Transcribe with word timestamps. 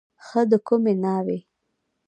ښه 0.25 0.41
د 0.49 0.51
کومې 0.67 0.93
ناوې. 1.03 1.39